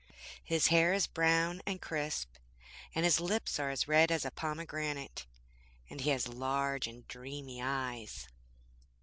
[0.43, 2.33] His hair is brown and crisp,
[2.95, 5.27] and his lips are red as a pomegranate,
[5.91, 8.27] and he has large and dreamy eyes.